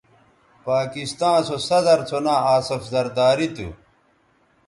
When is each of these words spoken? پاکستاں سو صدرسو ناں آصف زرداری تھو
پاکستاں 0.67 1.37
سو 1.47 1.55
صدرسو 1.67 2.19
ناں 2.25 2.39
آصف 2.55 2.81
زرداری 2.91 3.47
تھو 3.55 3.69